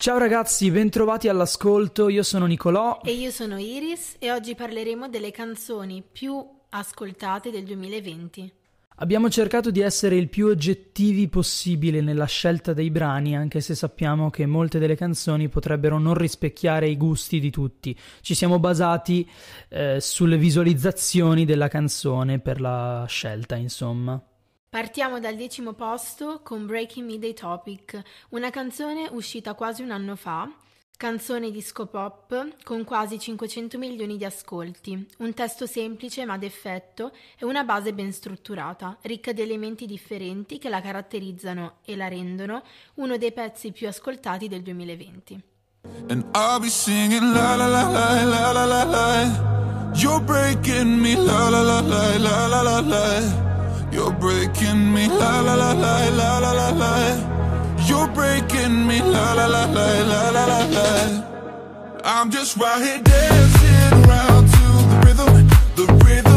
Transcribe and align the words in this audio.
Ciao 0.00 0.16
ragazzi, 0.16 0.70
bentrovati 0.70 1.28
all'ascolto, 1.28 2.08
io 2.08 2.22
sono 2.22 2.46
Nicolò 2.46 3.00
E 3.04 3.12
io 3.12 3.30
sono 3.30 3.58
Iris 3.58 4.16
e 4.18 4.32
oggi 4.32 4.54
parleremo 4.54 5.10
delle 5.10 5.30
canzoni 5.30 6.02
più 6.10 6.42
ascoltate 6.70 7.50
del 7.50 7.64
2020. 7.64 8.50
Abbiamo 8.96 9.28
cercato 9.28 9.70
di 9.70 9.80
essere 9.80 10.16
il 10.16 10.30
più 10.30 10.46
oggettivi 10.46 11.28
possibile 11.28 12.00
nella 12.00 12.24
scelta 12.24 12.72
dei 12.72 12.90
brani, 12.90 13.36
anche 13.36 13.60
se 13.60 13.74
sappiamo 13.74 14.30
che 14.30 14.46
molte 14.46 14.78
delle 14.78 14.96
canzoni 14.96 15.50
potrebbero 15.50 15.98
non 15.98 16.14
rispecchiare 16.14 16.88
i 16.88 16.96
gusti 16.96 17.38
di 17.38 17.50
tutti. 17.50 17.94
Ci 18.22 18.34
siamo 18.34 18.58
basati 18.58 19.28
eh, 19.68 19.98
sulle 20.00 20.38
visualizzazioni 20.38 21.44
della 21.44 21.68
canzone 21.68 22.38
per 22.38 22.62
la 22.62 23.04
scelta, 23.06 23.54
insomma. 23.56 24.18
Partiamo 24.70 25.18
dal 25.18 25.34
decimo 25.34 25.72
posto 25.72 26.42
con 26.44 26.64
Breaking 26.64 27.04
Me 27.04 27.18
Day 27.18 27.34
Topic, 27.34 28.00
una 28.28 28.50
canzone 28.50 29.08
uscita 29.10 29.54
quasi 29.54 29.82
un 29.82 29.90
anno 29.90 30.14
fa, 30.14 30.48
canzone 30.96 31.50
disco 31.50 31.86
pop 31.86 32.54
con 32.62 32.84
quasi 32.84 33.18
500 33.18 33.78
milioni 33.78 34.16
di 34.16 34.24
ascolti, 34.24 35.08
un 35.18 35.34
testo 35.34 35.66
semplice 35.66 36.24
ma 36.24 36.38
d'effetto 36.38 37.10
e 37.36 37.44
una 37.44 37.64
base 37.64 37.92
ben 37.92 38.12
strutturata, 38.12 38.96
ricca 39.00 39.32
di 39.32 39.42
elementi 39.42 39.86
differenti 39.86 40.58
che 40.58 40.68
la 40.68 40.80
caratterizzano 40.80 41.78
e 41.84 41.96
la 41.96 42.06
rendono 42.06 42.62
uno 42.94 43.16
dei 43.16 43.32
pezzi 43.32 43.72
più 43.72 43.88
ascoltati 43.88 44.46
del 44.46 44.62
2020. 44.62 45.42
And 46.10 46.24
I'll 46.36 46.60
be 46.60 46.68
You're 53.92 54.12
breaking 54.12 54.92
me, 54.94 55.08
la 55.08 55.40
la 55.40 55.54
la 55.54 55.72
la 55.72 56.08
la 56.08 56.38
la 56.38 56.52
la 56.52 56.70
la. 56.70 57.76
You're 57.86 58.08
breaking 58.08 58.86
me, 58.86 59.00
la 59.02 59.32
la 59.32 59.46
la 59.46 59.64
la 59.64 59.86
la 60.02 60.30
la 60.30 60.44
la 60.46 60.64
la. 60.66 62.00
I'm 62.04 62.30
just 62.30 62.56
right 62.56 62.80
here 62.80 63.02
dancing 63.02 64.04
around 64.04 64.46
to 64.46 64.64
the 64.90 65.02
rhythm, 65.04 65.48
the 65.74 65.86
rhythm 66.04 66.29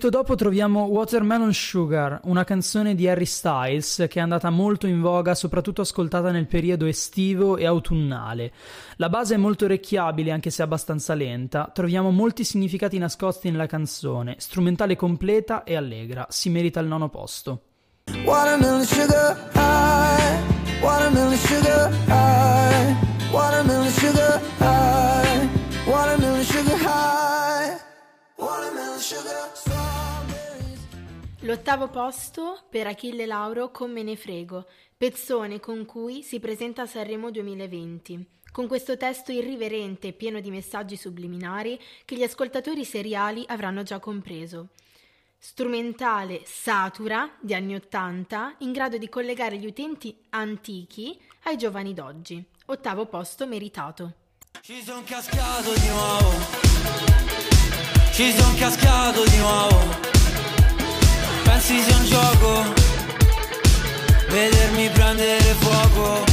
Subito 0.00 0.18
dopo 0.18 0.34
troviamo 0.34 0.84
Watermelon 0.84 1.52
Sugar, 1.52 2.20
una 2.24 2.42
canzone 2.42 2.94
di 2.94 3.06
Harry 3.06 3.26
Styles 3.26 4.06
che 4.08 4.18
è 4.18 4.22
andata 4.22 4.48
molto 4.48 4.86
in 4.86 5.02
voga, 5.02 5.34
soprattutto 5.34 5.82
ascoltata 5.82 6.30
nel 6.30 6.46
periodo 6.46 6.86
estivo 6.86 7.58
e 7.58 7.66
autunnale. 7.66 8.50
La 8.96 9.10
base 9.10 9.34
è 9.34 9.36
molto 9.36 9.66
orecchiabile, 9.66 10.30
anche 10.30 10.48
se 10.48 10.62
abbastanza 10.62 11.12
lenta. 11.12 11.70
Troviamo 11.74 12.10
molti 12.12 12.44
significati 12.44 12.96
nascosti 12.96 13.50
nella 13.50 13.66
canzone, 13.66 14.36
strumentale 14.38 14.96
completa 14.96 15.64
e 15.64 15.76
allegra. 15.76 16.26
Si 16.30 16.48
merita 16.48 16.80
il 16.80 16.86
nono 16.86 17.10
posto. 17.10 17.64
Watermelon 18.24 18.84
sugar 18.84 19.50
high, 19.52 20.80
watermelon 20.80 21.36
sugar 21.36 21.92
high, 22.06 23.09
L'ottavo 31.44 31.88
posto 31.88 32.64
per 32.68 32.86
Achille 32.86 33.24
Lauro 33.24 33.70
con 33.70 33.90
Me 33.90 34.02
ne 34.02 34.14
frego, 34.14 34.66
pezzone 34.94 35.58
con 35.58 35.86
cui 35.86 36.22
si 36.22 36.38
presenta 36.38 36.82
a 36.82 36.86
Sanremo 36.86 37.30
2020. 37.30 38.28
Con 38.52 38.66
questo 38.66 38.98
testo 38.98 39.32
irriverente 39.32 40.08
e 40.08 40.12
pieno 40.12 40.40
di 40.40 40.50
messaggi 40.50 40.98
subliminari 40.98 41.80
che 42.04 42.16
gli 42.16 42.22
ascoltatori 42.22 42.84
seriali 42.84 43.42
avranno 43.46 43.82
già 43.82 43.98
compreso. 43.98 44.68
Strumentale 45.38 46.42
satura 46.44 47.34
di 47.40 47.54
anni 47.54 47.74
Ottanta, 47.74 48.56
in 48.58 48.72
grado 48.72 48.98
di 48.98 49.08
collegare 49.08 49.56
gli 49.56 49.66
utenti 49.66 50.14
antichi 50.30 51.18
ai 51.44 51.56
giovani 51.56 51.94
d'oggi. 51.94 52.44
Ottavo 52.66 53.06
posto 53.06 53.46
meritato. 53.46 54.12
Ci 54.60 54.82
son 54.82 55.02
cascato 55.04 55.72
di 55.72 55.88
nuovo. 55.88 56.28
Ci 58.12 58.30
son 58.32 58.54
cascato 58.58 59.24
di 59.24 59.36
nuovo 59.38 60.09
pensi 61.60 61.82
sia 61.82 61.96
un 61.96 62.04
gioco? 62.04 62.74
Vedermi 64.28 64.88
prendere 64.90 65.54
fuoco? 65.60 66.24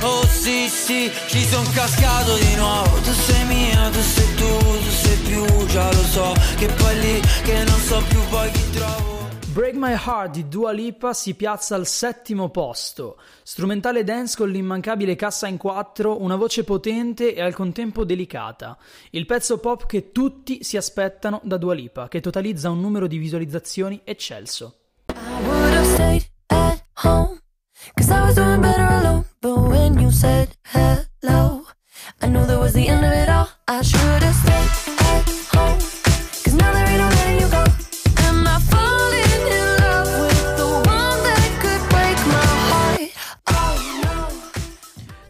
Oh 0.00 0.26
sì 0.26 0.68
sì, 0.68 1.10
ci 1.28 1.46
son 1.46 1.70
cascato 1.72 2.34
di 2.36 2.54
nuovo. 2.56 2.98
Tu 3.00 3.12
sei 3.12 3.44
mia, 3.44 3.90
tu 3.90 4.00
sei 4.00 4.34
tu, 4.34 4.58
tu 4.58 4.90
sei 4.90 5.16
più 5.16 5.66
Già 5.66 5.90
lo 5.92 6.04
so, 6.04 6.34
che 6.56 6.66
poi 6.66 7.00
lì, 7.00 7.22
che 7.42 7.64
non 7.64 7.80
so 7.80 8.02
più 8.08 8.20
poi 8.28 8.50
chi 8.50 8.70
trovo 8.70 9.13
Break 9.54 9.76
My 9.76 9.92
Heart 9.92 10.32
di 10.32 10.48
Dua 10.48 10.72
Lipa 10.72 11.12
si 11.12 11.36
piazza 11.36 11.76
al 11.76 11.86
settimo 11.86 12.48
posto. 12.48 13.18
Strumentale 13.44 14.02
dance 14.02 14.36
con 14.36 14.50
l'immancabile 14.50 15.14
cassa 15.14 15.46
in 15.46 15.58
quattro, 15.58 16.20
una 16.20 16.34
voce 16.34 16.64
potente 16.64 17.36
e 17.36 17.40
al 17.40 17.54
contempo 17.54 18.04
delicata. 18.04 18.76
Il 19.10 19.26
pezzo 19.26 19.58
pop 19.58 19.86
che 19.86 20.10
tutti 20.10 20.64
si 20.64 20.76
aspettano 20.76 21.40
da 21.44 21.56
Dua 21.56 21.72
Lipa, 21.72 22.08
che 22.08 22.20
totalizza 22.20 22.68
un 22.68 22.80
numero 22.80 23.06
di 23.06 23.16
visualizzazioni 23.16 24.00
eccelso. 24.02 24.78
I 25.06 25.12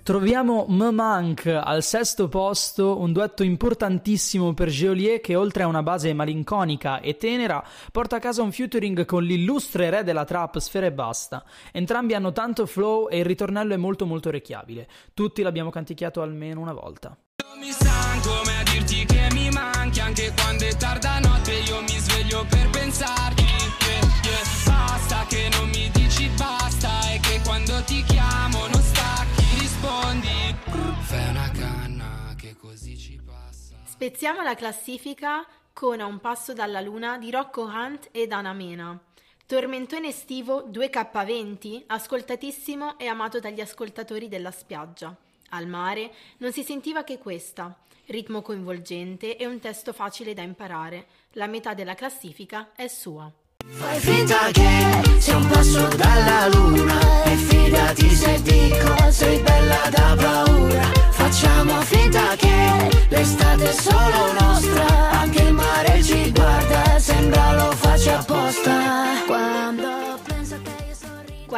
Troviamo 0.04 0.66
Me 0.68 0.90
Manque 0.90 1.56
al 1.56 1.82
sesto 1.82 2.28
posto, 2.28 3.00
un 3.00 3.10
duetto 3.10 3.42
importantissimo 3.42 4.52
per 4.52 4.68
Geolier 4.68 5.18
che 5.22 5.34
oltre 5.34 5.62
a 5.62 5.66
una 5.66 5.82
base 5.82 6.12
malinconica 6.12 7.00
e 7.00 7.16
tenera 7.16 7.64
porta 7.90 8.16
a 8.16 8.18
casa 8.18 8.42
un 8.42 8.52
featuring 8.52 9.06
con 9.06 9.22
l'illustre 9.22 9.88
re 9.88 10.04
della 10.04 10.26
trap 10.26 10.58
Sfera 10.58 10.84
e 10.84 10.92
Basta. 10.92 11.42
Entrambi 11.72 12.12
hanno 12.12 12.32
tanto 12.32 12.66
flow 12.66 13.08
e 13.08 13.20
il 13.20 13.24
ritornello 13.24 13.72
è 13.72 13.78
molto 13.78 14.04
molto 14.04 14.28
orecchiabile. 14.28 14.86
Tutti 15.14 15.40
l'abbiamo 15.40 15.70
canticchiato 15.70 16.20
almeno 16.20 16.60
una 16.60 16.74
volta. 16.74 17.16
Mi 17.58 17.70
stanco 17.70 18.28
come 18.28 18.58
a 18.58 18.62
dirti 18.62 19.06
che 19.06 19.28
mi 19.32 19.48
manchi 19.48 20.00
anche 20.00 20.34
quando 20.36 20.66
è 20.66 20.76
tarda 20.76 21.18
notte 21.20 21.52
io 21.66 21.80
mi 21.80 21.96
sveglio 21.96 22.44
per 22.50 22.68
pensarti 22.68 23.42
yeah, 23.42 24.02
yeah. 24.22 24.42
Basta 24.66 25.24
che 25.28 25.48
non 25.50 25.66
mi 25.70 25.90
dici 25.94 26.28
basta 26.36 26.90
e 27.10 27.20
che 27.20 27.40
quando 27.42 27.82
ti 27.84 28.02
chiamo 28.02 28.66
non. 28.66 28.73
Fai 31.14 31.28
una 31.28 31.48
canna 31.52 32.34
che 32.36 32.56
così 32.56 32.98
ci 32.98 33.20
passa. 33.24 33.76
Spezziamo 33.84 34.42
la 34.42 34.56
classifica 34.56 35.46
con 35.72 36.00
A 36.00 36.06
un 36.06 36.18
passo 36.18 36.52
dalla 36.52 36.80
luna 36.80 37.18
di 37.18 37.30
Rocco 37.30 37.62
Hunt 37.62 38.08
ed 38.10 38.32
Ana 38.32 38.52
Mena. 38.52 38.98
Tormentone 39.46 40.08
estivo 40.08 40.68
2K20, 40.68 41.84
ascoltatissimo 41.86 42.98
e 42.98 43.06
amato 43.06 43.38
dagli 43.38 43.60
ascoltatori 43.60 44.26
della 44.26 44.50
spiaggia. 44.50 45.14
Al 45.50 45.68
mare 45.68 46.12
non 46.38 46.50
si 46.50 46.64
sentiva 46.64 47.04
che 47.04 47.18
questa. 47.18 47.78
Ritmo 48.06 48.42
coinvolgente 48.42 49.36
e 49.36 49.46
un 49.46 49.60
testo 49.60 49.92
facile 49.92 50.34
da 50.34 50.42
imparare. 50.42 51.06
La 51.34 51.46
metà 51.46 51.74
della 51.74 51.94
classifica 51.94 52.72
è 52.74 52.88
sua. 52.88 53.30
Fai 53.64 54.00
finta 54.00 54.50
che 54.50 55.20
sei 55.20 55.34
un 55.36 55.46
passo 55.46 55.86
dalla 55.94 56.48
luna 56.48 57.03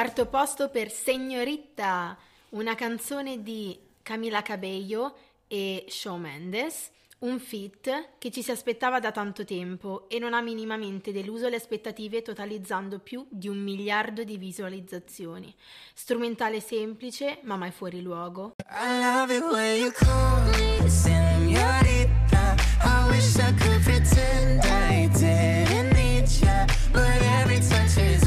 Quarto 0.06 0.26
posto 0.26 0.68
per 0.68 0.88
Signorita 0.88 2.16
Una 2.50 2.76
canzone 2.76 3.42
di 3.42 3.76
Camila 4.04 4.40
Cabello 4.40 5.16
e 5.48 5.84
Shawn 5.88 6.20
Mendes 6.20 6.90
un 7.18 7.40
fit 7.40 8.10
che 8.16 8.30
ci 8.30 8.40
si 8.40 8.52
aspettava 8.52 9.00
da 9.00 9.10
tanto 9.10 9.44
tempo 9.44 10.08
e 10.08 10.20
non 10.20 10.32
ha 10.32 10.40
minimamente 10.40 11.10
deluso 11.10 11.48
le 11.48 11.56
aspettative 11.56 12.22
totalizzando 12.22 13.00
più 13.00 13.26
di 13.28 13.48
un 13.48 13.56
miliardo 13.58 14.22
di 14.22 14.36
visualizzazioni. 14.36 15.52
Strumentale 15.92 16.60
semplice 16.60 17.40
ma 17.42 17.56
mai 17.56 17.72
fuori 17.72 18.00
luogo. 18.00 18.52
I 18.70 19.00
love 19.00 19.36
it 19.36 19.42
when 19.42 19.80
you 19.80 19.90
call 19.90 20.40
me 20.52 20.88
senorita 20.88 22.54
I 22.80 23.08
wish 23.10 23.34
I 23.38 23.52
could 23.58 23.82
pretend 23.82 24.62
I 24.62 25.08
didn't 25.08 25.94
need 25.94 26.28
ya 26.40 26.64
But 26.92 27.20
every 27.40 27.58
touch 27.58 27.96
is 27.96 28.25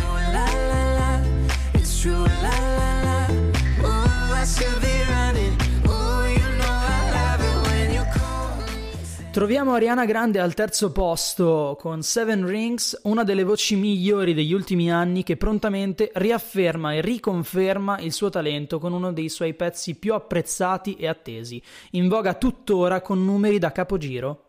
Troviamo 9.31 9.73
Ariana 9.73 10.05
Grande 10.05 10.39
al 10.39 10.55
terzo 10.55 10.91
posto 10.91 11.77
con 11.79 12.01
Seven 12.01 12.47
Rings, 12.47 12.99
una 13.03 13.23
delle 13.23 13.43
voci 13.43 13.75
migliori 13.75 14.33
degli 14.33 14.53
ultimi 14.53 14.91
anni 14.91 15.21
che 15.21 15.37
prontamente 15.37 16.09
riafferma 16.15 16.93
e 16.93 17.01
riconferma 17.01 17.99
il 17.99 18.11
suo 18.11 18.31
talento 18.31 18.79
con 18.79 18.91
uno 18.91 19.13
dei 19.13 19.29
suoi 19.29 19.53
pezzi 19.53 19.95
più 19.95 20.15
apprezzati 20.15 20.95
e 20.95 21.07
attesi, 21.07 21.61
in 21.91 22.07
voga 22.07 22.33
tuttora 22.33 23.01
con 23.01 23.23
numeri 23.23 23.59
da 23.59 23.71
capogiro. 23.71 24.45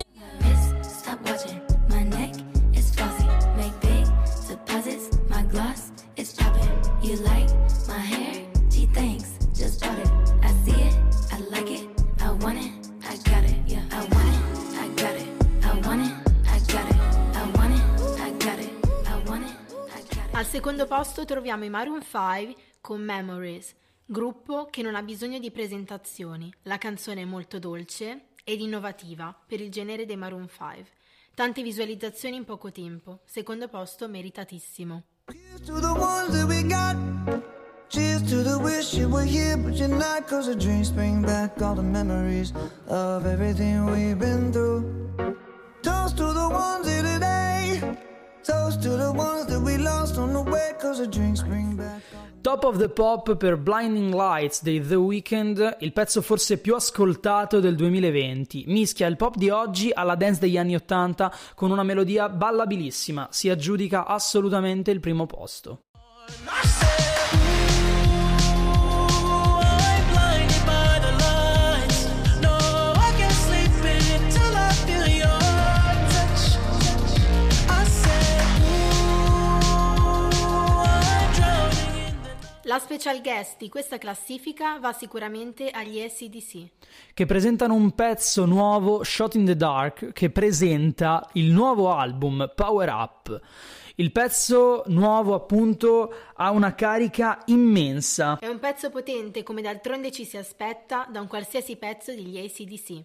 Al 20.41 20.47
secondo 20.47 20.87
posto 20.87 21.23
troviamo 21.23 21.65
i 21.65 21.69
Maroon 21.69 22.01
5 22.01 22.55
con 22.81 22.99
Memories, 22.99 23.75
gruppo 24.03 24.69
che 24.71 24.81
non 24.81 24.95
ha 24.95 25.03
bisogno 25.03 25.37
di 25.37 25.51
presentazioni. 25.51 26.51
La 26.63 26.79
canzone 26.79 27.21
è 27.21 27.25
molto 27.25 27.59
dolce 27.59 28.29
ed 28.43 28.59
innovativa 28.59 29.39
per 29.45 29.61
il 29.61 29.69
genere 29.69 30.07
dei 30.07 30.17
Maroon 30.17 30.49
5. 30.49 30.87
Tante 31.35 31.61
visualizzazioni 31.61 32.37
in 32.37 32.45
poco 32.45 32.71
tempo. 32.71 33.19
Secondo 33.23 33.67
posto 33.67 34.07
meritatissimo. 34.07 35.03
Cheers 35.27 35.61
to 35.61 35.79
the 35.79 35.91
ones 35.91 36.31
that 36.31 36.47
we 36.47 36.63
got. 36.63 36.95
Cheers 37.89 38.23
to 38.23 38.41
the 38.41 38.57
wish 38.63 38.95
you 38.95 39.07
were 39.07 39.23
here, 39.23 39.55
but 39.57 39.75
you're 39.75 39.95
not. 39.95 40.27
Cause 40.27 40.47
the 40.47 40.55
dreams 40.55 40.89
bring 40.89 41.21
back 41.23 41.61
all 41.61 41.75
the 41.75 41.83
memories 41.83 42.51
of 42.87 43.27
everything 43.27 43.85
we've 43.91 44.17
been 44.17 44.51
through. 44.51 44.89
Toast 45.83 46.17
to 46.17 46.33
the 46.33 46.49
ones 46.49 46.87
here 46.87 47.03
today. 47.03 47.31
Top 52.51 52.65
of 52.65 52.77
the 52.79 52.89
Pop 52.89 53.37
per 53.37 53.55
Blinding 53.55 54.13
Lights 54.13 54.61
dei 54.61 54.85
The 54.85 54.95
Weeknd, 54.95 55.77
il 55.79 55.93
pezzo 55.93 56.21
forse 56.21 56.57
più 56.57 56.75
ascoltato 56.75 57.61
del 57.61 57.77
2020. 57.77 58.65
Mischia 58.67 59.07
il 59.07 59.15
pop 59.15 59.37
di 59.37 59.49
oggi 59.49 59.89
alla 59.93 60.15
dance 60.15 60.41
degli 60.41 60.57
anni 60.57 60.75
80 60.75 61.33
con 61.55 61.71
una 61.71 61.83
melodia 61.83 62.27
ballabilissima. 62.27 63.29
Si 63.31 63.47
aggiudica 63.47 64.05
assolutamente 64.05 64.91
il 64.91 64.99
primo 64.99 65.27
posto. 65.27 65.83
La 82.71 82.79
special 82.79 83.21
guest 83.21 83.57
di 83.57 83.67
questa 83.67 83.97
classifica 83.97 84.79
va 84.79 84.93
sicuramente 84.93 85.71
agli 85.71 85.99
SDC. 86.07 86.69
Che 87.13 87.25
presentano 87.25 87.73
un 87.73 87.91
pezzo 87.91 88.45
nuovo, 88.45 89.03
Shot 89.03 89.35
in 89.35 89.43
the 89.43 89.57
Dark, 89.57 90.13
che 90.13 90.29
presenta 90.29 91.27
il 91.33 91.51
nuovo 91.51 91.91
album 91.91 92.49
Power 92.55 92.87
Up. 92.87 93.41
Il 93.95 94.13
pezzo 94.13 94.83
nuovo 94.85 95.33
appunto 95.33 96.13
ha 96.33 96.51
una 96.51 96.73
carica 96.73 97.41
immensa. 97.47 98.39
È 98.39 98.47
un 98.47 98.59
pezzo 98.59 98.89
potente 98.89 99.43
come 99.43 99.61
d'altronde 99.61 100.09
ci 100.09 100.23
si 100.23 100.37
aspetta 100.37 101.05
da 101.11 101.19
un 101.19 101.27
qualsiasi 101.27 101.75
pezzo 101.75 102.13
degli 102.13 102.37
ACDC. 102.37 103.03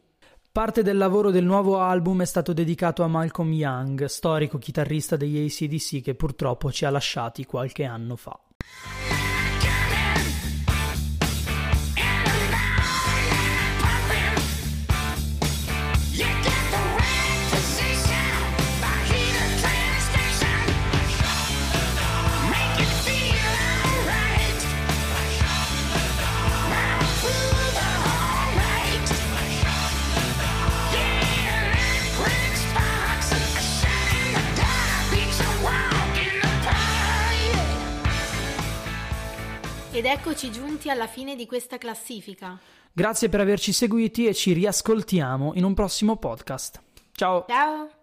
Parte 0.52 0.84
del 0.84 0.96
lavoro 0.96 1.32
del 1.32 1.44
nuovo 1.44 1.80
album 1.80 2.22
è 2.22 2.24
stato 2.24 2.52
dedicato 2.52 3.02
a 3.02 3.08
Malcolm 3.08 3.52
Young, 3.52 4.04
storico 4.04 4.58
chitarrista 4.58 5.16
degli 5.16 5.44
ACDC 5.44 6.02
che 6.02 6.14
purtroppo 6.14 6.70
ci 6.70 6.84
ha 6.84 6.90
lasciati 6.90 7.44
qualche 7.44 7.82
anno 7.82 8.14
fa. 8.14 8.38
Ed 39.96 40.04
eccoci 40.04 40.52
giunti 40.52 40.90
alla 40.90 41.06
fine 41.06 41.37
di 41.37 41.46
questa 41.46 41.78
classifica. 41.78 42.58
Grazie 42.93 43.31
per 43.31 43.40
averci 43.40 43.72
seguiti 43.72 44.26
e 44.26 44.34
ci 44.34 44.52
riascoltiamo 44.52 45.54
in 45.54 45.64
un 45.64 45.72
prossimo 45.72 46.16
podcast. 46.16 46.82
Ciao! 47.12 47.46
Ciao! 47.48 47.95